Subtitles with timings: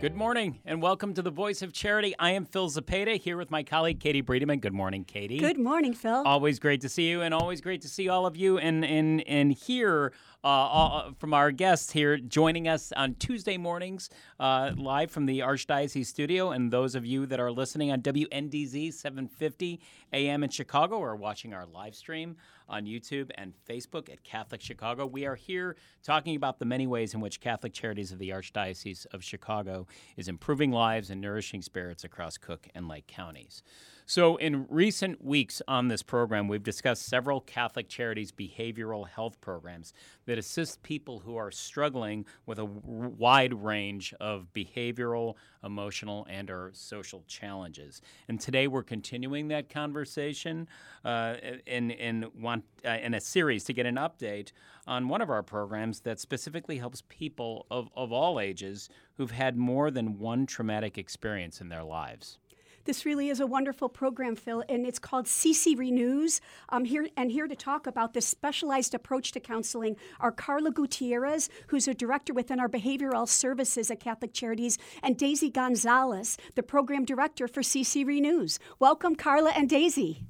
[0.00, 2.14] Good morning and welcome to the Voice of Charity.
[2.18, 4.62] I am Phil Zepeda here with my colleague Katie Bredemann.
[4.62, 5.36] Good morning, Katie.
[5.36, 6.22] Good morning, Phil.
[6.24, 9.20] Always great to see you and always great to see all of you and and
[9.28, 15.10] and hear uh, uh, from our guests here joining us on Tuesday mornings uh, live
[15.10, 19.80] from the Archdiocese studio and those of you that are listening on WNDZ 750
[20.14, 22.38] AM in Chicago or watching our live stream
[22.70, 25.04] on YouTube and Facebook at Catholic Chicago.
[25.04, 29.06] We are here talking about the many ways in which Catholic Charities of the Archdiocese
[29.12, 33.62] of Chicago is improving lives and nourishing spirits across Cook and Lake counties.
[34.10, 39.94] So, in recent weeks on this program, we've discussed several Catholic Charities behavioral health programs
[40.26, 46.72] that assist people who are struggling with a wide range of behavioral, emotional, and or
[46.74, 48.02] social challenges.
[48.26, 50.66] And today we're continuing that conversation
[51.04, 54.50] uh, in, in, one, uh, in a series to get an update
[54.88, 58.88] on one of our programs that specifically helps people of, of all ages
[59.18, 62.40] who've had more than one traumatic experience in their lives.
[62.90, 66.40] This really is a wonderful program, Phil, and it's called CC Renews.
[66.70, 71.48] I'm here and here to talk about this specialized approach to counseling are Carla Gutierrez,
[71.68, 77.04] who's a director within our behavioral services at Catholic Charities, and Daisy Gonzalez, the program
[77.04, 78.58] director for CC Renews.
[78.80, 80.26] Welcome, Carla and Daisy.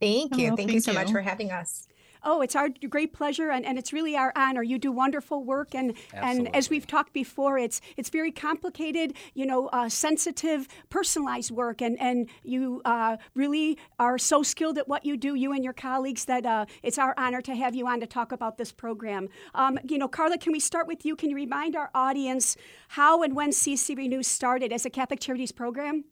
[0.00, 0.44] Thank you.
[0.46, 0.98] Hello, thank, thank, you so you.
[0.98, 1.88] much for having us.
[2.28, 4.64] Oh, it's our great pleasure, and, and it's really our honor.
[4.64, 6.46] You do wonderful work, and Absolutely.
[6.46, 11.80] and as we've talked before, it's it's very complicated, you know, uh, sensitive, personalized work,
[11.80, 15.72] and and you uh, really are so skilled at what you do, you and your
[15.72, 19.28] colleagues, that uh, it's our honor to have you on to talk about this program.
[19.54, 21.14] Um, you know, Carla, can we start with you?
[21.14, 22.56] Can you remind our audience
[22.88, 26.04] how and when CC Renew started as a Catholic Charities program?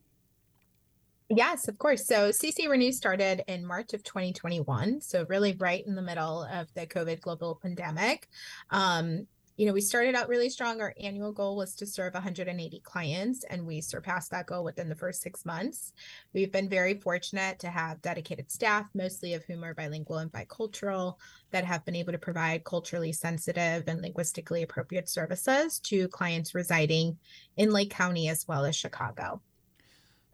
[1.36, 2.06] Yes, of course.
[2.06, 5.00] So CC Renew started in March of 2021.
[5.00, 8.28] So really right in the middle of the COVID global pandemic.
[8.70, 10.80] Um, you know, we started out really strong.
[10.80, 14.96] Our annual goal was to serve 180 clients, and we surpassed that goal within the
[14.96, 15.92] first six months.
[16.32, 21.18] We've been very fortunate to have dedicated staff, mostly of whom are bilingual and bicultural,
[21.52, 27.16] that have been able to provide culturally sensitive and linguistically appropriate services to clients residing
[27.56, 29.40] in Lake County as well as Chicago.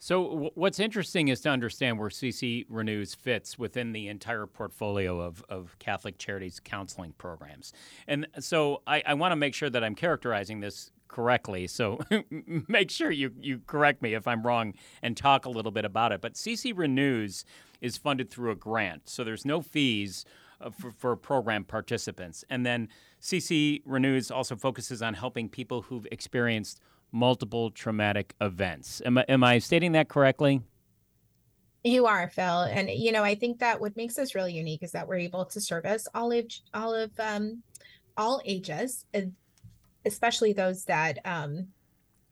[0.02, 5.20] So, w- what's interesting is to understand where CC Renews fits within the entire portfolio
[5.20, 7.74] of, of Catholic Charities counseling programs.
[8.08, 11.66] And so, I, I want to make sure that I'm characterizing this correctly.
[11.66, 12.00] So,
[12.66, 14.72] make sure you, you correct me if I'm wrong
[15.02, 16.22] and talk a little bit about it.
[16.22, 17.44] But CC Renews
[17.82, 20.24] is funded through a grant, so there's no fees.
[20.62, 22.44] Uh, for, for, program participants.
[22.50, 26.82] And then CC Renews also focuses on helping people who've experienced
[27.12, 29.02] multiple traumatic events.
[29.04, 30.62] Am I, am I stating that correctly?
[31.82, 32.62] You are, Phil.
[32.62, 35.46] And you know, I think that what makes us really unique is that we're able
[35.46, 37.62] to service all of, all of um,
[38.16, 39.06] all ages,
[40.04, 41.68] especially those that um,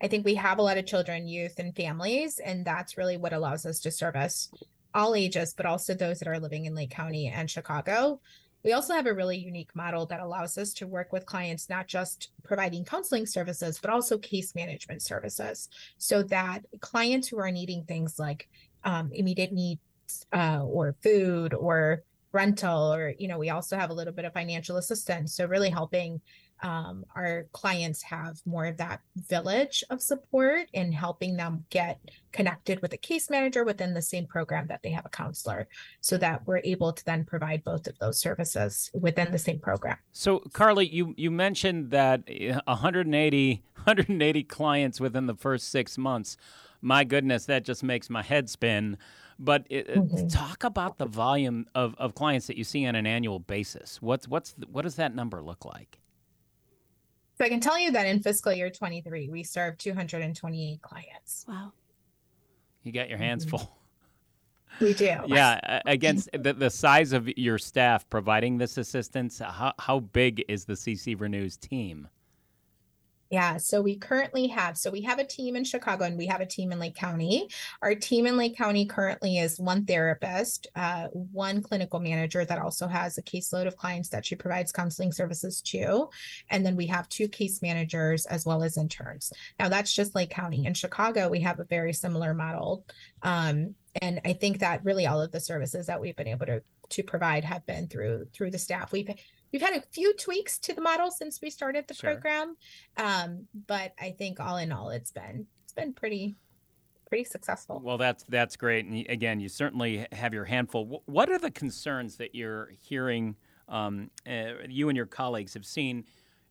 [0.03, 3.33] I think we have a lot of children, youth, and families, and that's really what
[3.33, 4.51] allows us to service
[4.95, 8.21] all ages, but also those that are living in Lake County and Chicago.
[8.69, 11.87] We also have a really unique model that allows us to work with clients, not
[11.87, 17.85] just providing counseling services, but also case management services, so that clients who are needing
[17.85, 18.47] things like
[18.85, 19.81] um, immediate needs
[20.35, 24.35] uh, or food or rental, or, you know, we also have a little bit of
[24.35, 25.33] financial assistance.
[25.33, 26.21] So, really helping
[26.63, 32.01] um, our clients have more of that village of support in helping them get
[32.33, 35.69] connected with a case manager within the same program that they have a counselor
[36.01, 39.97] so that we're able to then provide both of those services within the same program.
[40.13, 42.23] So Carla you, you mentioned that
[42.67, 46.37] 180 180 clients within the first six months.
[46.81, 48.99] My goodness that just makes my head spin.
[49.41, 50.27] But it, mm-hmm.
[50.27, 54.03] talk about the volume of, of clients that you see on an annual basis.
[54.03, 56.01] What's what's what does that number look like
[57.39, 61.45] so I can tell you that in fiscal year 23, we served 228 clients.
[61.47, 61.73] Wow.
[62.83, 63.57] You got your hands mm-hmm.
[63.57, 63.79] full.
[64.81, 65.17] We do.
[65.27, 65.81] Yeah.
[65.87, 70.73] Against the, the size of your staff providing this assistance, how, how big is the
[70.75, 72.09] CC Renews team?
[73.31, 76.41] Yeah, so we currently have so we have a team in Chicago and we have
[76.41, 77.49] a team in Lake County.
[77.83, 82.89] Our team in Lake County currently is one therapist, uh, one clinical manager that also
[82.89, 86.09] has a caseload of clients that she provides counseling services to,
[86.49, 89.31] and then we have two case managers as well as interns.
[89.61, 90.65] Now that's just Lake County.
[90.65, 92.87] In Chicago, we have a very similar model,
[93.23, 96.63] um, and I think that really all of the services that we've been able to
[96.91, 98.93] to provide have been through through the staff.
[98.93, 99.11] We've
[99.53, 102.13] we've had a few tweaks to the model since we started the sure.
[102.13, 102.57] program
[102.97, 106.37] um, but i think all in all it's been it's been pretty
[107.09, 107.81] pretty successful.
[107.83, 111.03] Well that's that's great and again you certainly have your handful.
[111.07, 113.37] What are the concerns that you're hearing
[113.69, 116.05] um, uh, you and your colleagues have seen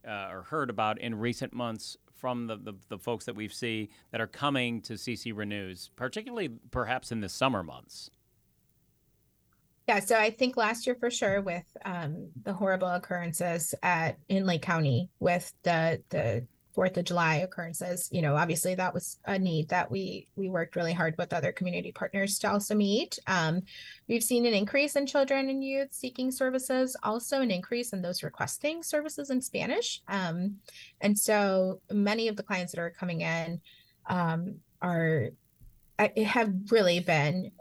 [0.07, 3.89] uh, or heard about in recent months from the, the, the folks that we've see
[4.11, 8.09] that are coming to cc renews particularly perhaps in the summer months
[9.87, 14.45] yeah, so I think last year for sure with um, the horrible occurrences at in
[14.45, 19.39] Lake County with the the Fourth of July occurrences, you know, obviously that was a
[19.39, 23.17] need that we we worked really hard with other community partners to also meet.
[23.25, 23.63] Um,
[24.07, 28.21] we've seen an increase in children and youth seeking services, also an increase in those
[28.21, 30.03] requesting services in Spanish.
[30.07, 30.57] Um,
[31.01, 33.59] and so many of the clients that are coming in
[34.07, 35.29] um, are
[35.97, 37.51] have really been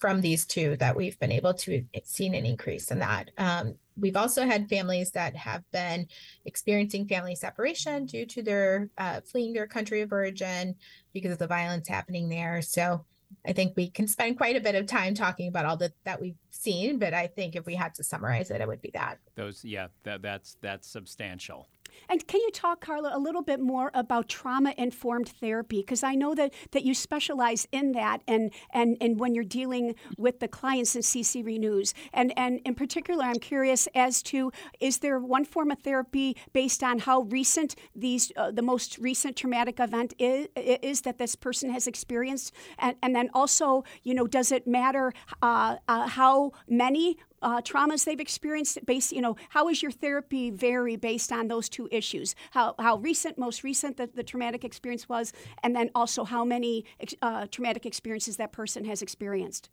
[0.00, 3.30] from these two that we've been able to seen an increase in that.
[3.38, 6.08] Um, we've also had families that have been
[6.44, 10.74] experiencing family separation due to their uh, fleeing their country of origin
[11.12, 12.60] because of the violence happening there.
[12.60, 13.04] So
[13.46, 16.20] I think we can spend quite a bit of time talking about all that that
[16.20, 19.18] we've seen, but I think if we had to summarize it, it would be that.
[19.34, 21.68] Those, yeah, that, that's that's substantial.
[22.08, 25.80] And can you talk, Carla, a little bit more about trauma informed therapy?
[25.80, 29.94] Because I know that, that you specialize in that and, and, and when you're dealing
[30.16, 31.94] with the clients in CC Renews.
[32.12, 36.82] And, and in particular, I'm curious as to is there one form of therapy based
[36.82, 41.70] on how recent these, uh, the most recent traumatic event is, is that this person
[41.70, 42.52] has experienced?
[42.78, 45.12] And, and then also, you know, does it matter
[45.42, 50.50] uh, uh, how many uh, traumas they've experienced based you know how is your therapy
[50.50, 52.34] vary based on those two issues?
[52.50, 56.84] How, how recent most recent the, the traumatic experience was and then also how many
[57.22, 59.70] uh, traumatic experiences that person has experienced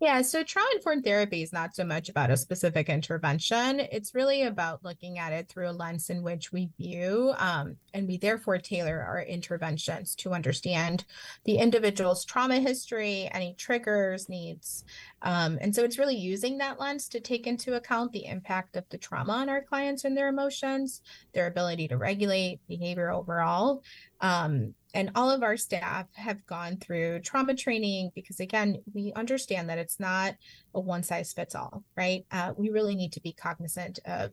[0.00, 3.80] yeah, so trauma informed therapy is not so much about a specific intervention.
[3.80, 8.08] It's really about looking at it through a lens in which we view, um, and
[8.08, 11.04] we therefore tailor our interventions to understand
[11.44, 14.84] the individual's trauma history, any triggers, needs.
[15.20, 18.88] Um, and so it's really using that lens to take into account the impact of
[18.88, 21.02] the trauma on our clients and their emotions,
[21.34, 23.82] their ability to regulate behavior overall.
[24.22, 29.68] Um, and all of our staff have gone through trauma training because again we understand
[29.68, 30.34] that it's not
[30.74, 32.24] a one size fits all right?
[32.30, 34.32] Uh, we really need to be cognizant of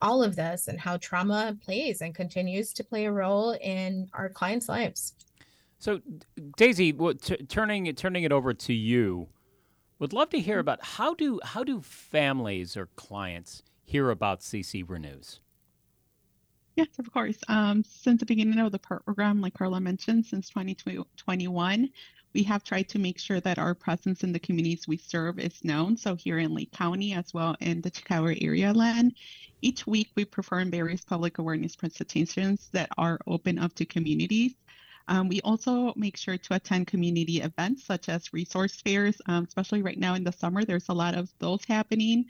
[0.00, 4.28] all of this and how trauma plays and continues to play a role in our
[4.28, 5.14] clients lives.
[5.78, 6.00] So
[6.56, 9.28] daisy well, t- turning turning it over to you
[9.98, 10.60] would love to hear mm-hmm.
[10.60, 15.40] about how do how do families or clients hear about cc renews
[16.78, 17.38] Yes, of course.
[17.48, 21.90] Um, since the beginning of the program, like Carla mentioned, since 2021,
[22.34, 25.64] we have tried to make sure that our presence in the communities we serve is
[25.64, 25.96] known.
[25.96, 29.14] So here in Lake County, as well in the Chicago area land,
[29.60, 34.54] each week we perform various public awareness presentations that are open up to communities.
[35.08, 39.82] Um, we also make sure to attend community events such as resource fairs, um, especially
[39.82, 40.64] right now in the summer.
[40.64, 42.26] There's a lot of those happening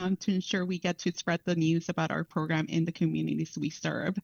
[0.00, 3.56] um, to ensure we get to spread the news about our program in the communities
[3.58, 4.16] we serve.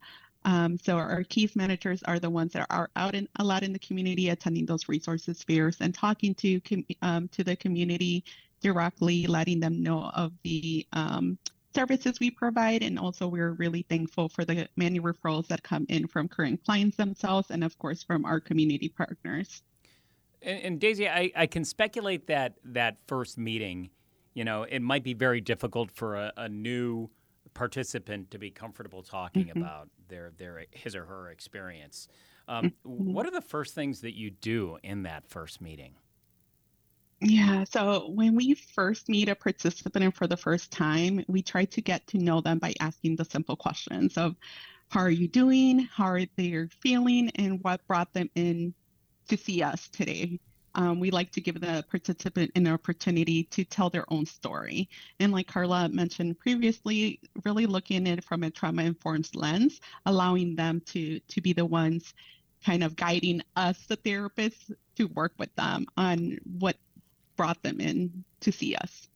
[0.44, 3.72] Um, so our case managers are the ones that are out in a lot in
[3.72, 6.60] the community, attending those resources fairs and talking to
[7.02, 8.24] um, to the community
[8.62, 11.38] directly, letting them know of the um,
[11.74, 12.82] services we provide.
[12.82, 16.96] And also, we're really thankful for the many referrals that come in from current clients
[16.96, 19.62] themselves, and of course from our community partners.
[20.40, 23.90] And, and Daisy, I, I can speculate that that first meeting
[24.34, 27.10] you know, it might be very difficult for a, a new
[27.54, 29.60] participant to be comfortable talking mm-hmm.
[29.60, 32.08] about their their his or her experience.
[32.48, 33.12] Um, mm-hmm.
[33.12, 35.94] What are the first things that you do in that first meeting?
[37.22, 41.82] Yeah, so when we first meet a participant for the first time, we try to
[41.82, 44.36] get to know them by asking the simple questions of
[44.88, 48.72] how are you doing, how are they feeling, and what brought them in
[49.28, 50.40] to see us today
[50.74, 54.88] um, we like to give the participant an opportunity to tell their own story.
[55.18, 60.56] And like Carla mentioned previously, really looking at it from a trauma informed lens, allowing
[60.56, 62.14] them to to be the ones
[62.64, 66.76] kind of guiding us, the therapists, to work with them on what
[67.36, 69.08] brought them in to see us.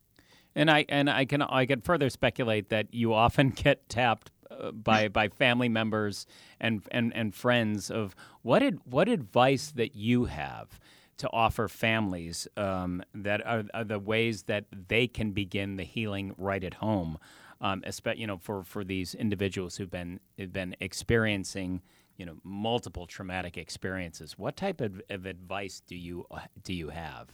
[0.56, 4.70] And I and I can I can further speculate that you often get tapped uh,
[4.70, 6.26] by by family members
[6.60, 10.80] and and and friends of what ad, what advice that you have
[11.18, 16.34] to offer families um, that are, are, the ways that they can begin the healing
[16.36, 17.18] right at home,
[17.60, 21.82] um, especially you know for for these individuals who've been have been experiencing
[22.16, 24.38] you know multiple traumatic experiences.
[24.38, 27.28] What type of, of advice do you uh, do you have?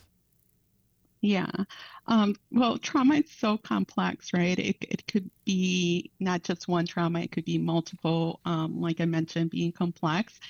[1.22, 1.50] Yeah.
[2.06, 4.58] Um, well, trauma is so complex, right?
[4.58, 9.04] It, it could be not just one trauma, it could be multiple, um, like I
[9.04, 10.40] mentioned, being complex.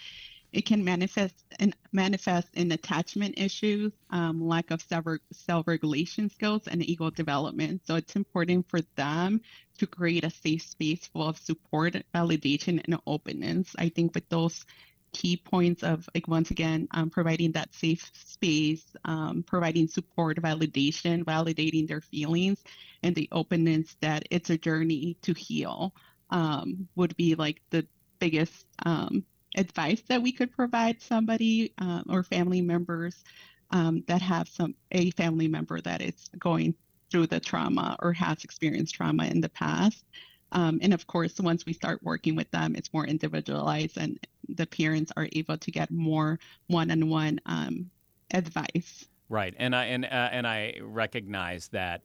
[0.52, 7.10] It can manifest and manifest in attachment issues, um, lack of self-regulation skills, and ego
[7.10, 7.82] development.
[7.86, 9.40] So it's important for them
[9.78, 13.74] to create a safe space full of support, validation, and openness.
[13.78, 14.64] I think with those
[15.12, 21.24] key points of like once again um, providing that safe space um, providing support validation
[21.24, 22.62] validating their feelings
[23.02, 25.92] and the openness that it's a journey to heal
[26.30, 27.84] um, would be like the
[28.20, 29.24] biggest um,
[29.56, 33.24] advice that we could provide somebody uh, or family members
[33.70, 36.74] um, that have some a family member that is going
[37.10, 40.04] through the trauma or has experienced trauma in the past
[40.52, 44.66] um, and of course, once we start working with them, it's more individualized and the
[44.66, 47.90] parents are able to get more one-on-one um,
[48.32, 49.06] advice.
[49.28, 52.02] Right, and I and uh, and I recognize that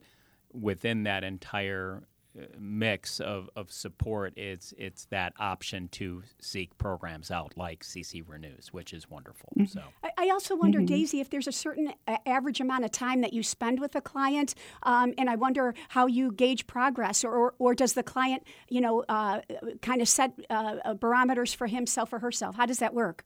[0.53, 2.03] within that entire
[2.59, 8.69] mix of, of support, it's it's that option to seek programs out like CC Renews,
[8.71, 9.49] which is wonderful.
[9.57, 9.65] Mm-hmm.
[9.67, 10.87] So I, I, also wonder, mm-hmm.
[10.87, 14.01] Daisy, if there's a certain uh, average amount of time that you spend with a
[14.01, 18.43] client, um, and I wonder how you gauge progress, or or, or does the client,
[18.69, 19.41] you know, uh,
[19.81, 22.55] kind of set uh, barometers for himself or herself?
[22.55, 23.25] How does that work?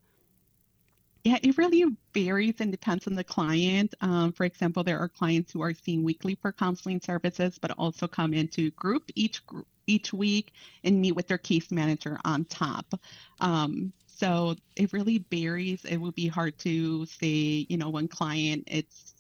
[1.26, 1.84] Yeah, it really
[2.14, 3.94] varies and depends on the client.
[4.02, 8.08] Um, for example, there are clients who are seen weekly for counseling services, but also
[8.08, 9.42] come into group each
[9.86, 12.94] each week and meet with their case manager on top.
[13.42, 15.84] Um, so it really varies.
[15.84, 19.14] It would be hard to say, you know, one client it's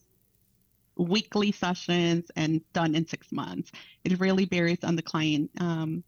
[0.97, 3.71] weekly sessions and done in six months.
[4.03, 6.03] It really varies on the client um,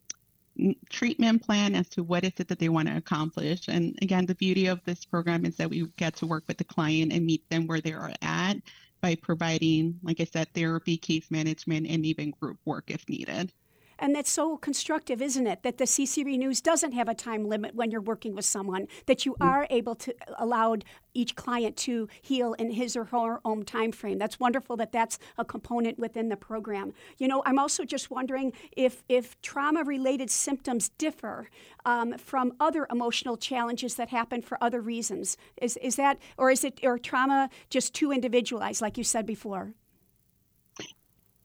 [0.89, 3.67] treatment plan as to what is it that they want to accomplish.
[3.67, 6.63] And again, the beauty of this program is that we get to work with the
[6.63, 8.57] client and meet them where they are at
[9.01, 13.51] by providing, like I said, therapy, case management, and even group work if needed.
[14.01, 15.61] And that's so constructive, isn't it?
[15.61, 19.27] That the CC Renews doesn't have a time limit when you're working with someone, that
[19.27, 19.45] you mm.
[19.45, 20.75] are able to allow
[21.13, 24.17] each client to heal in his or her own time frame.
[24.17, 26.93] That's wonderful that that's a component within the program.
[27.19, 31.49] You know, I'm also just wondering if, if trauma related symptoms differ
[31.85, 35.37] um, from other emotional challenges that happen for other reasons.
[35.61, 39.75] Is, is that, or is it, or trauma just too individualized, like you said before?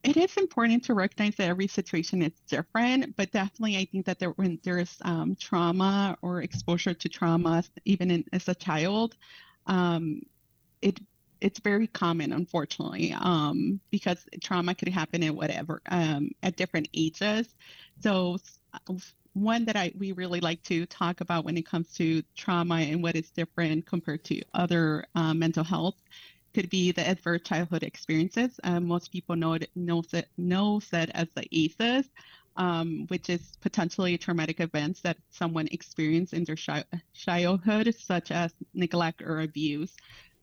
[0.06, 4.20] It is important to recognize that every situation is different, but definitely I think that
[4.20, 9.16] there, when there's um, trauma or exposure to trauma, even in, as a child,
[9.66, 10.22] um,
[10.80, 11.00] it
[11.40, 17.54] it's very common, unfortunately, um, because trauma could happen at whatever um, at different ages.
[18.00, 18.38] So
[19.34, 23.02] one that I we really like to talk about when it comes to trauma and
[23.02, 25.96] what is different compared to other uh, mental health
[26.56, 28.58] could be the adverse childhood experiences.
[28.64, 32.08] Um, most people know it knows it knows that as the ACEs,
[32.56, 36.56] um, which is potentially traumatic events that someone experienced in their
[37.14, 39.94] childhood, such as neglect or abuse.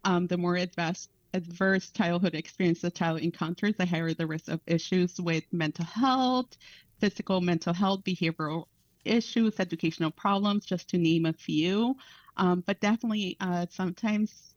[0.03, 4.62] Um, the more adverse adverse childhood experience the child encounters, the higher the risk of
[4.67, 6.51] issues with mental health,
[7.00, 8.65] physical mental health, behavioral
[9.03, 11.96] issues, educational problems, just to name a few.
[12.38, 14.52] Um, but definitely, uh, sometimes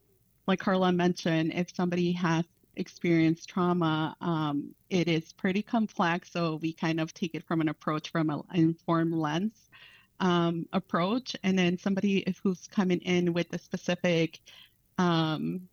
[0.47, 2.45] like Carla mentioned, if somebody has
[2.77, 6.31] experienced trauma, um, it is pretty complex.
[6.31, 9.69] So we kind of take it from an approach from an informed lens
[10.19, 11.35] um, approach.
[11.43, 14.39] And then somebody who's coming in with a specific,
[14.97, 15.67] um,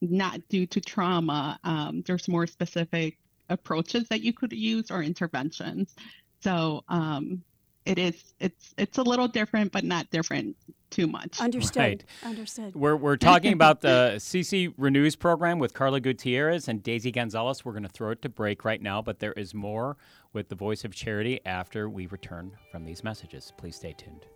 [0.00, 5.94] not due to trauma, um, there's more specific approaches that you could use or interventions.
[6.40, 7.42] So um,
[7.88, 10.56] it is it's it's a little different, but not different
[10.90, 11.40] too much.
[11.40, 11.80] Understood.
[11.80, 12.04] Right.
[12.22, 12.74] Understood.
[12.74, 17.64] We're, we're talking about the CC Renews program with Carla Gutierrez and Daisy Gonzalez.
[17.64, 19.96] We're going to throw it to break right now, but there is more
[20.32, 23.52] with the Voice of Charity after we return from these messages.
[23.56, 24.26] Please stay tuned.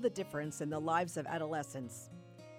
[0.00, 2.10] The difference in the lives of adolescents.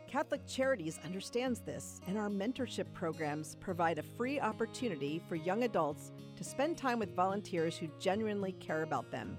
[0.08, 6.12] Catholic Charities understands this, and our mentorship programs provide a free opportunity for young adults
[6.36, 9.38] to spend time with volunteers who genuinely care about them.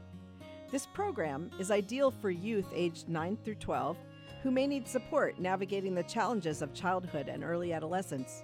[0.70, 3.96] This program is ideal for youth aged 9 through 12
[4.42, 8.42] who may need support navigating the challenges of childhood and early adolescence.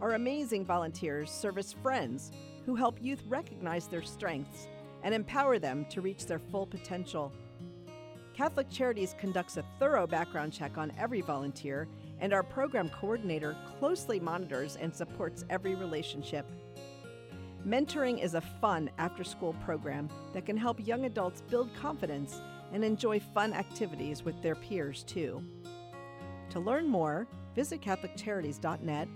[0.00, 2.32] Our amazing volunteers serve as friends
[2.66, 4.66] who help youth recognize their strengths
[5.04, 7.32] and empower them to reach their full potential.
[8.34, 11.86] Catholic Charities conducts a thorough background check on every volunteer,
[12.20, 16.46] and our program coordinator closely monitors and supports every relationship.
[17.66, 22.40] Mentoring is a fun after school program that can help young adults build confidence
[22.72, 25.44] and enjoy fun activities with their peers too.
[26.50, 29.08] To learn more, visit CatholicCharities.net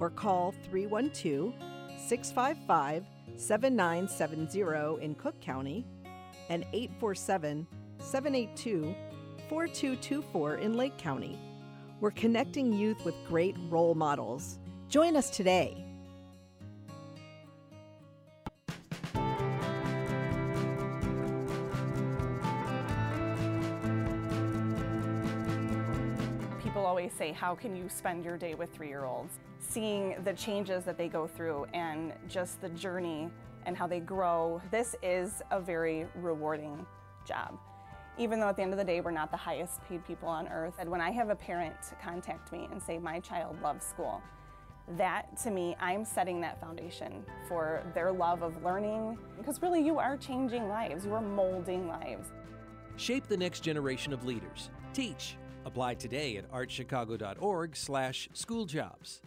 [0.00, 1.54] or call 312
[1.98, 3.04] 655
[3.36, 5.86] 7970 in Cook County
[6.48, 7.66] and 847
[8.02, 8.94] 782
[9.48, 11.38] 4224 in Lake County.
[12.00, 14.58] We're connecting youth with great role models.
[14.88, 15.84] Join us today.
[26.60, 29.38] People always say, How can you spend your day with three year olds?
[29.60, 33.30] Seeing the changes that they go through and just the journey
[33.64, 36.84] and how they grow, this is a very rewarding
[37.24, 37.58] job
[38.18, 40.48] even though at the end of the day we're not the highest paid people on
[40.48, 40.74] earth.
[40.78, 44.22] And when I have a parent contact me and say, My child loves school,
[44.96, 49.98] that to me, I'm setting that foundation for their love of learning because really you
[49.98, 52.28] are changing lives, you are molding lives.
[52.96, 54.70] Shape the next generation of leaders.
[54.92, 55.36] Teach.
[55.64, 59.20] Apply today at archchicago.org/slash schooljobs.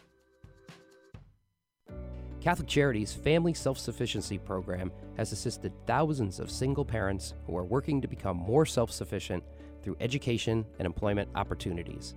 [2.45, 7.99] Catholic Charities Family Self Sufficiency Program has assisted thousands of single parents who are working
[7.99, 9.43] to become more self sufficient
[9.81, 12.13] through education and employment opportunities.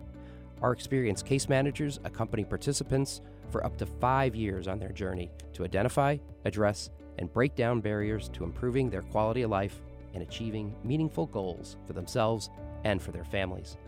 [0.61, 5.64] Our experienced case managers accompany participants for up to five years on their journey to
[5.64, 9.81] identify, address, and break down barriers to improving their quality of life
[10.12, 12.50] and achieving meaningful goals for themselves
[12.85, 13.79] and for their families.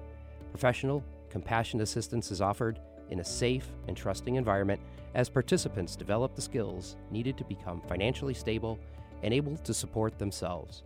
[0.53, 4.81] Professional, compassionate assistance is offered in a safe and trusting environment
[5.15, 8.79] as participants develop the skills needed to become financially stable
[9.23, 10.83] and able to support themselves.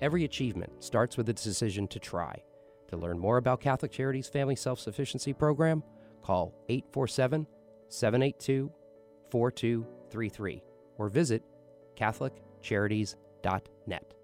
[0.00, 2.42] Every achievement starts with a decision to try.
[2.88, 5.82] To learn more about Catholic Charities Family Self Sufficiency Program,
[6.22, 7.46] call 847
[7.88, 8.70] 782
[9.30, 10.62] 4233
[10.98, 11.42] or visit
[11.96, 14.15] CatholicCharities.net.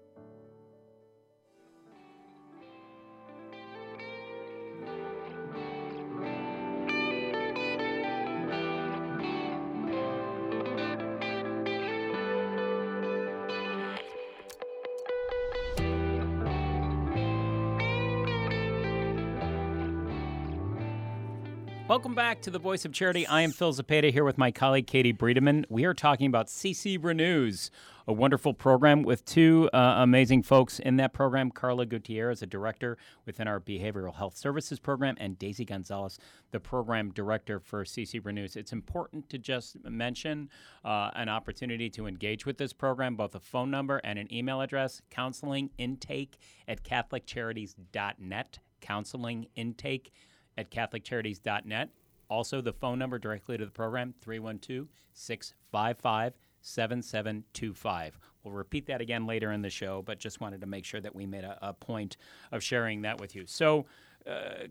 [21.89, 23.27] Welcome back to the Voice of Charity.
[23.27, 25.65] I am Phil Zepeda here with my colleague Katie Bredemann.
[25.67, 27.71] We are talking about CC Renews,
[28.07, 31.51] a wonderful program with two uh, amazing folks in that program.
[31.51, 36.17] Carla Gutierrez, a director within our Behavioral Health Services program, and Daisy Gonzalez,
[36.51, 38.55] the program director for CC Renews.
[38.55, 40.49] It's important to just mention
[40.85, 44.61] uh, an opportunity to engage with this program, both a phone number and an email
[44.61, 50.13] address, counseling intake at catholiccharities.net, counseling intake
[50.57, 51.89] at CatholicCharities.net.
[52.29, 58.19] Also, the phone number directly to the program, 312 655 7725.
[58.43, 61.15] We'll repeat that again later in the show, but just wanted to make sure that
[61.15, 62.17] we made a, a point
[62.51, 63.45] of sharing that with you.
[63.45, 63.85] So,
[64.25, 64.67] uh,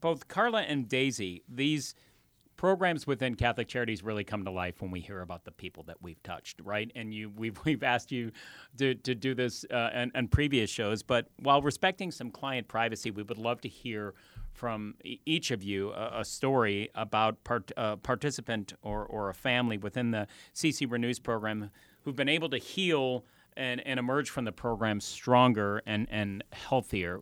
[0.00, 1.94] both Carla and Daisy, these
[2.62, 5.96] programs within Catholic Charities really come to life when we hear about the people that
[6.00, 6.92] we've touched, right?
[6.94, 8.30] And you, we've we've asked you
[8.78, 13.10] to, to do this uh, and, and previous shows, but while respecting some client privacy,
[13.10, 14.14] we would love to hear
[14.52, 19.76] from each of you a, a story about part, a participant or, or a family
[19.76, 21.68] within the CC Renews program
[22.02, 23.24] who've been able to heal
[23.56, 27.20] and, and emerge from the program stronger and, and healthier.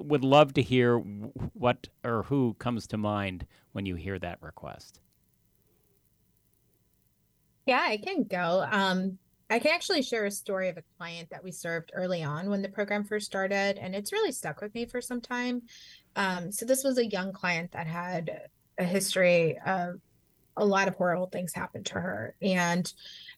[0.00, 5.00] Would love to hear what or who comes to mind when you hear that request.
[7.66, 8.66] Yeah, I can go.
[8.70, 9.18] Um,
[9.50, 12.62] I can actually share a story of a client that we served early on when
[12.62, 15.62] the program first started, and it's really stuck with me for some time.
[16.16, 20.00] Um, so this was a young client that had a history of
[20.58, 22.92] a lot of horrible things happened to her, and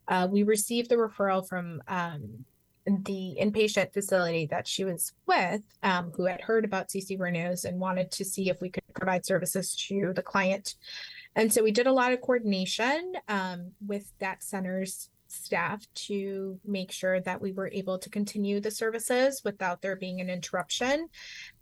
[0.09, 2.44] uh, we received the referral from um,
[2.87, 7.78] the inpatient facility that she was with, um, who had heard about CC Renews and
[7.78, 10.76] wanted to see if we could provide services to the client.
[11.37, 16.90] And so we did a lot of coordination um, with that center's staff to make
[16.90, 21.09] sure that we were able to continue the services without there being an interruption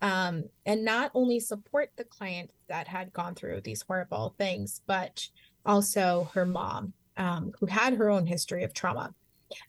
[0.01, 5.27] um, and not only support the client that had gone through these horrible things but
[5.65, 9.13] also her mom um, who had her own history of trauma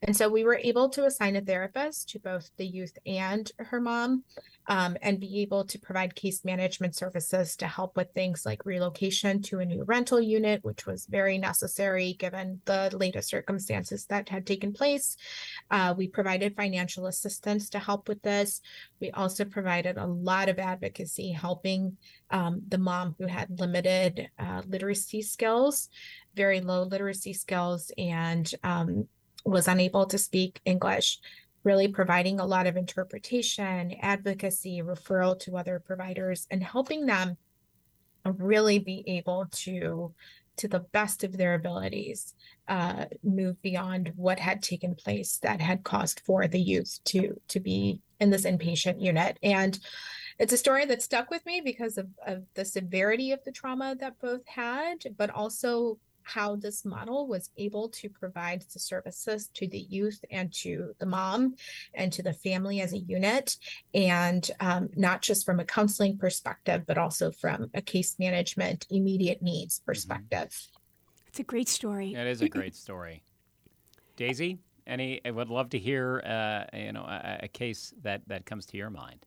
[0.02, 3.80] And so we were able to assign a therapist to both the youth and her
[3.80, 4.24] mom
[4.66, 9.42] um, and be able to provide case management services to help with things like relocation
[9.42, 14.46] to a new rental unit, which was very necessary given the latest circumstances that had
[14.46, 15.16] taken place.
[15.70, 18.60] Uh, we provided financial assistance to help with this.
[19.00, 21.96] We also provided a lot of advocacy helping
[22.30, 25.88] um, the mom who had limited uh, literacy skills,
[26.34, 29.08] very low literacy skills, and um,
[29.44, 31.18] was unable to speak English,
[31.64, 37.36] really providing a lot of interpretation, advocacy, referral to other providers, and helping them
[38.24, 40.14] really be able to
[40.56, 42.34] to the best of their abilities
[42.68, 47.60] uh, move beyond what had taken place that had caused for the youth to to
[47.60, 49.38] be in this inpatient unit.
[49.42, 49.78] And
[50.38, 53.96] it's a story that stuck with me because of, of the severity of the trauma
[54.00, 55.98] that both had but also
[56.34, 61.06] how this model was able to provide the services to the youth and to the
[61.06, 61.56] mom
[61.94, 63.56] and to the family as a unit,
[63.94, 69.42] and um, not just from a counseling perspective, but also from a case management, immediate
[69.42, 69.90] needs mm-hmm.
[69.90, 70.68] perspective.
[71.28, 72.14] It's a great story.
[72.14, 73.22] It is a great story.
[74.16, 75.20] Daisy, any?
[75.24, 78.76] I would love to hear, uh, you know, a, a case that that comes to
[78.76, 79.26] your mind.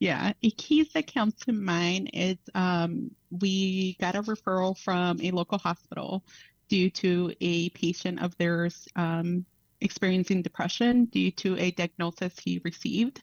[0.00, 5.30] Yeah, a case that comes to mind is um, we got a referral from a
[5.30, 6.24] local hospital
[6.68, 9.44] due to a patient of theirs um,
[9.80, 13.22] experiencing depression due to a diagnosis he received.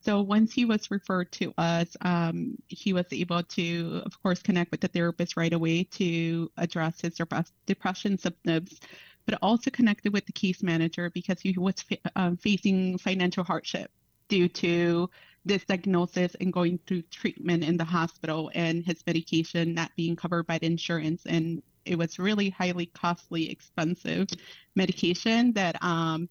[0.00, 4.70] So once he was referred to us, um, he was able to, of course, connect
[4.70, 7.20] with the therapist right away to address his
[7.66, 8.80] depression symptoms,
[9.26, 13.90] but also connected with the case manager because he was fa- um, facing financial hardship
[14.28, 15.10] due to
[15.48, 20.46] this diagnosis and going through treatment in the hospital and his medication not being covered
[20.46, 21.22] by the insurance.
[21.26, 24.28] And it was really highly costly expensive
[24.76, 26.28] medication that um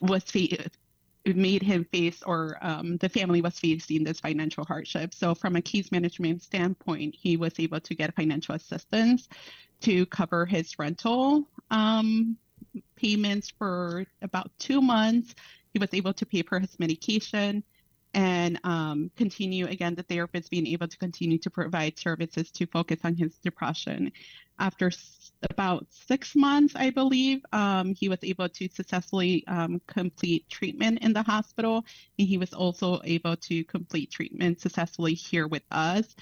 [0.00, 0.24] was
[1.26, 5.14] made him face or um, the family was facing this financial hardship.
[5.14, 9.28] So from a case management standpoint he was able to get financial assistance
[9.80, 12.36] to cover his rental um,
[12.96, 15.34] payments for about two months
[15.74, 17.64] he was able to pay for his medication
[18.14, 23.00] and um, continue again the therapist being able to continue to provide services to focus
[23.04, 24.12] on his depression.
[24.60, 30.48] After s- about six months i believe um, he was able to successfully um, complete
[30.48, 31.84] treatment in the hospital.
[32.18, 36.14] And he was also able to complete treatment successfully here with us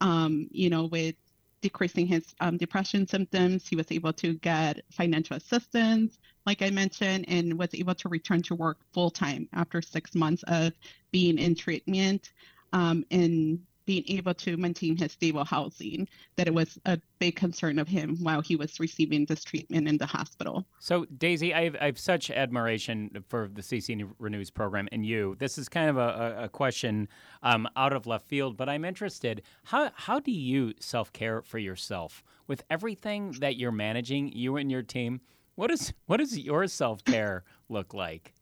[0.00, 1.16] um, you know with
[1.62, 3.66] decreasing his um, depression symptoms.
[3.66, 8.42] He was able to get financial assistance, like I mentioned, and was able to return
[8.42, 10.72] to work full time after six months of
[11.12, 12.32] being in treatment.
[12.74, 17.78] Um, and being able to maintain his stable housing, that it was a big concern
[17.78, 20.66] of him while he was receiving this treatment in the hospital.
[20.78, 25.36] So, Daisy, I have, I have such admiration for the CC Renews program and you.
[25.38, 27.08] This is kind of a, a question
[27.42, 29.42] um, out of left field, but I'm interested.
[29.64, 34.70] How, how do you self care for yourself with everything that you're managing, you and
[34.70, 35.20] your team?
[35.54, 38.34] What, is, what does your self care look like?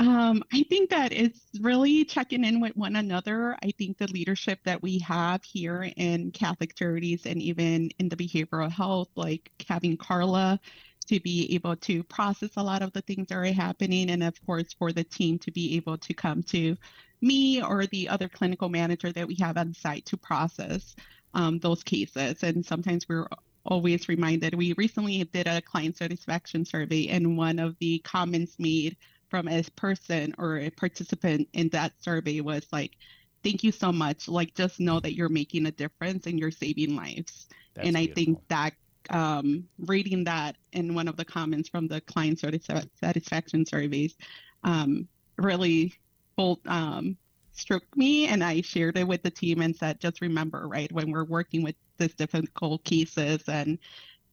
[0.00, 3.54] Um, I think that it's really checking in with one another.
[3.62, 8.16] I think the leadership that we have here in Catholic Charities and even in the
[8.16, 10.58] behavioral health, like having Carla
[11.08, 14.34] to be able to process a lot of the things that are happening, and of
[14.46, 16.78] course, for the team to be able to come to
[17.20, 20.96] me or the other clinical manager that we have on site to process
[21.34, 22.42] um, those cases.
[22.42, 23.28] And sometimes we're
[23.66, 24.54] always reminded.
[24.54, 28.96] We recently did a client satisfaction survey, and one of the comments made
[29.30, 32.92] from a person or a participant in that survey was like,
[33.42, 34.28] thank you so much.
[34.28, 37.48] Like, just know that you're making a difference and you're saving lives.
[37.74, 38.74] That's and I think that
[39.08, 44.16] um, reading that in one of the comments from the client satisfaction surveys
[44.64, 45.94] um, really
[46.36, 47.16] both um,
[47.52, 48.26] struck me.
[48.26, 51.62] And I shared it with the team and said, just remember, right, when we're working
[51.62, 53.78] with these difficult cases and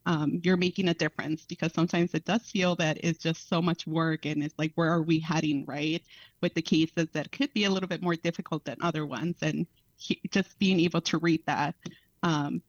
[0.08, 3.86] um, you're making a difference because sometimes it does feel that it's just so much
[3.86, 6.02] work and it's like where are we heading right?
[6.41, 9.67] With the cases that could be a little bit more difficult than other ones and
[9.98, 11.76] he, just being able to read that
[12.24, 12.62] um,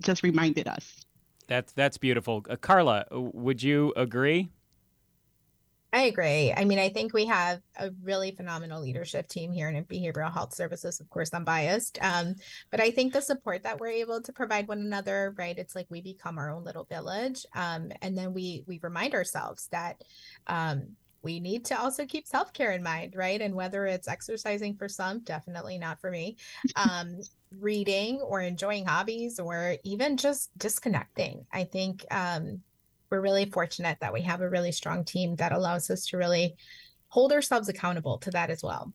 [0.00, 1.04] just reminded us.
[1.48, 2.46] That's that's beautiful.
[2.48, 4.50] Uh, carla would you agree
[5.92, 6.52] I agree.
[6.56, 10.54] I mean, I think we have a really phenomenal leadership team here in behavioral health
[10.54, 11.00] services.
[11.00, 12.36] Of course, I'm biased, um,
[12.70, 15.58] but I think the support that we're able to provide one another, right?
[15.58, 19.66] It's like we become our own little village, um, and then we we remind ourselves
[19.72, 20.00] that
[20.46, 23.40] um, we need to also keep self care in mind, right?
[23.40, 26.36] And whether it's exercising for some, definitely not for me,
[26.76, 27.16] um,
[27.58, 31.46] reading or enjoying hobbies, or even just disconnecting.
[31.52, 32.62] I think um,
[33.10, 36.56] we're really fortunate that we have a really strong team that allows us to really
[37.08, 38.92] hold ourselves accountable to that as well.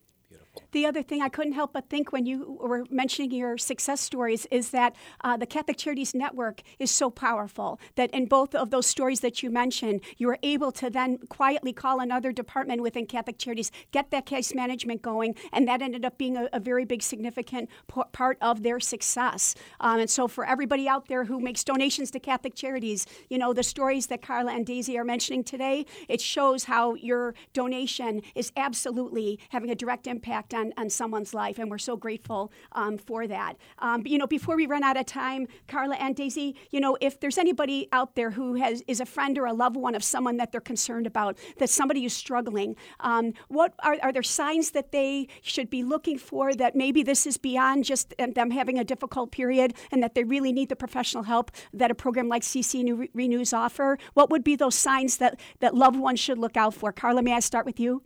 [0.71, 4.45] The other thing I couldn't help but think when you were mentioning your success stories
[4.51, 8.85] is that uh, the Catholic Charities Network is so powerful that in both of those
[8.85, 13.37] stories that you mentioned, you were able to then quietly call another department within Catholic
[13.37, 17.01] Charities, get that case management going, and that ended up being a, a very big,
[17.01, 19.55] significant p- part of their success.
[19.79, 23.53] Um, and so, for everybody out there who makes donations to Catholic Charities, you know,
[23.53, 28.51] the stories that Carla and Daisy are mentioning today, it shows how your donation is
[28.55, 33.27] absolutely having a direct impact on, on someone's life, and we're so grateful um, for
[33.27, 33.57] that.
[33.79, 36.97] Um, but, you know, before we run out of time, Carla and Daisy, you know,
[37.01, 40.03] if there's anybody out there who has is a friend or a loved one of
[40.03, 44.71] someone that they're concerned about, that somebody is struggling, um, what are, are there signs
[44.71, 48.83] that they should be looking for that maybe this is beyond just them having a
[48.83, 52.83] difficult period and that they really need the professional help that a program like CC
[52.83, 53.97] New Renews offer?
[54.13, 56.91] What would be those signs that, that loved ones should look out for?
[56.91, 58.03] Carla, may I start with you?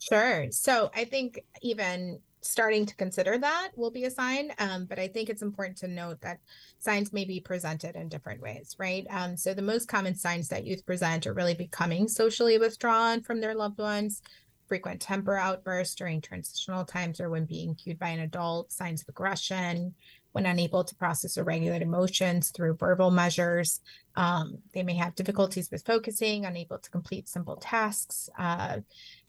[0.00, 0.46] Sure.
[0.50, 4.50] So I think even starting to consider that will be a sign.
[4.58, 6.40] Um, but I think it's important to note that
[6.78, 9.06] signs may be presented in different ways, right?
[9.10, 13.40] Um, so the most common signs that youth present are really becoming socially withdrawn from
[13.42, 14.22] their loved ones,
[14.68, 19.08] frequent temper outbursts during transitional times or when being cued by an adult, signs of
[19.10, 19.94] aggression,
[20.32, 23.80] when unable to process or regulate emotions through verbal measures.
[24.16, 28.28] Um, they may have difficulties with focusing, unable to complete simple tasks.
[28.38, 28.78] Uh,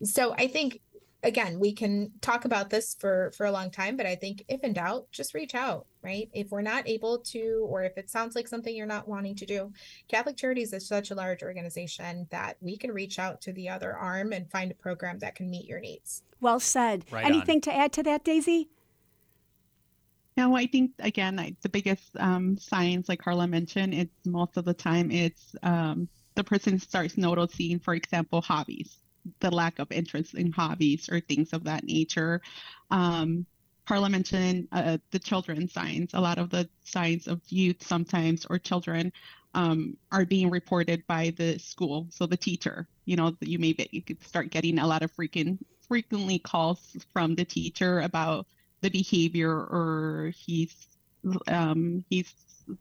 [0.03, 0.81] so I think
[1.23, 4.61] again we can talk about this for for a long time but i think if
[4.61, 8.35] in doubt just reach out right if we're not able to or if it sounds
[8.35, 9.71] like something you're not wanting to do
[10.07, 13.95] catholic charities is such a large organization that we can reach out to the other
[13.95, 17.61] arm and find a program that can meet your needs well said right anything on.
[17.61, 18.67] to add to that daisy
[20.38, 24.65] no, I think again I, the biggest um, signs, like Carla mentioned, it's most of
[24.65, 28.98] the time it's um, the person starts noticing, for example, hobbies
[29.39, 32.41] the lack of interest in hobbies or things of that nature.
[32.89, 33.46] Um,
[33.88, 36.12] Carla mentioned uh, the children signs.
[36.13, 39.12] A lot of the signs of youth sometimes or children
[39.54, 42.08] um, are being reported by the school.
[42.10, 45.12] So the teacher, you know, you may be, you could start getting a lot of
[45.15, 48.48] freaking frequently calls from the teacher about
[48.82, 50.88] the behavior or he's
[51.48, 52.34] um, he's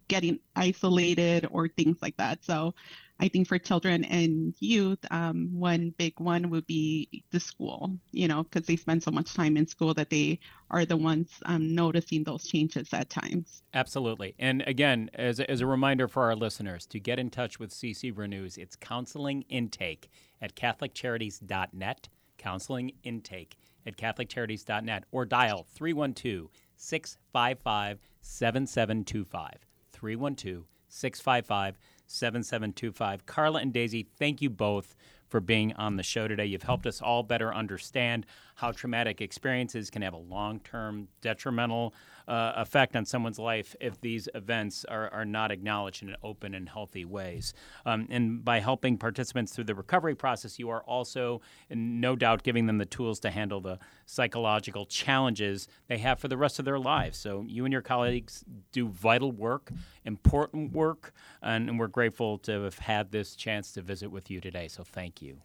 [0.09, 2.45] getting isolated or things like that.
[2.45, 2.75] So
[3.19, 8.29] I think for children and youth, um, one big one would be the school, you
[8.29, 11.75] know, because they spend so much time in school that they are the ones um,
[11.75, 13.63] noticing those changes at times.
[13.75, 14.35] Absolutely.
[14.39, 17.71] And again, as a, as a reminder for our listeners to get in touch with
[17.73, 20.09] CC Renews, it's counseling intake
[20.41, 22.09] at CatholicCharities.net,
[22.39, 29.67] counseling intake at CatholicCharities.net, or dial 312 655 7725.
[29.93, 33.27] 312 655 7725.
[33.27, 34.97] Carla and Daisy, thank you both
[35.29, 36.47] for being on the show today.
[36.47, 38.27] You've helped us all better understand
[38.61, 41.95] how traumatic experiences can have a long term detrimental
[42.29, 46.69] uh, effect on someone's life if these events are, are not acknowledged in open and
[46.69, 47.55] healthy ways.
[47.87, 52.67] Um, and by helping participants through the recovery process, you are also, no doubt, giving
[52.67, 56.79] them the tools to handle the psychological challenges they have for the rest of their
[56.79, 57.19] lives.
[57.19, 59.73] So you and your colleagues do vital work,
[60.05, 64.41] important work, and, and we're grateful to have had this chance to visit with you
[64.41, 64.69] today.
[64.69, 65.39] So thank you.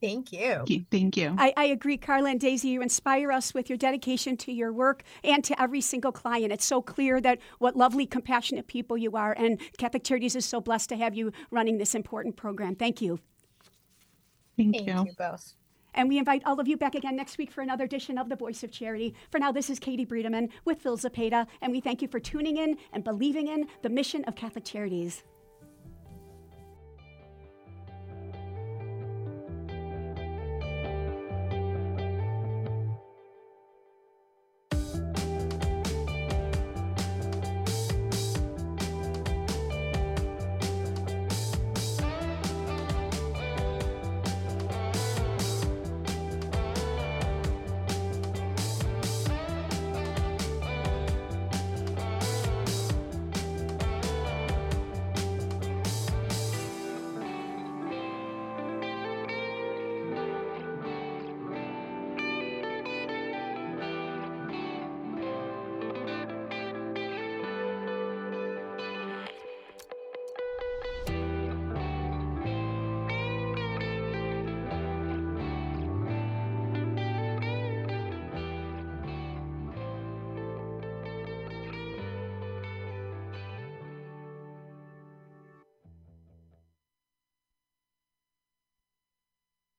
[0.00, 0.64] Thank you.
[0.90, 1.34] Thank you.
[1.36, 2.68] I, I, agree, Carla and Daisy.
[2.68, 6.52] You inspire us with your dedication to your work and to every single client.
[6.52, 10.60] It's so clear that what lovely, compassionate people you are, and Catholic Charities is so
[10.60, 12.76] blessed to have you running this important program.
[12.76, 13.18] Thank you.
[14.56, 15.04] Thank, Thank you.
[15.06, 15.54] you both.
[15.94, 18.36] And we invite all of you back again next week for another edition of The
[18.36, 19.14] Voice of Charity.
[19.30, 22.56] For now, this is Katie Bredemann with Phil Zepeda, and we thank you for tuning
[22.56, 25.24] in and believing in the mission of Catholic Charities.